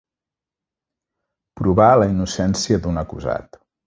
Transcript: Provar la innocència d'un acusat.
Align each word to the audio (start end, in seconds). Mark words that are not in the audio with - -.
Provar 1.61 1.89
la 2.03 2.07
innocència 2.13 2.81
d'un 2.87 2.99
acusat. 3.03 3.61